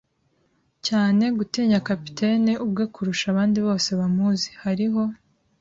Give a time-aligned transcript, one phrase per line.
[0.87, 4.49] cyane gutinya capitaine ubwe kurusha abandi bose bamuzi.
[4.63, 5.01] Hariho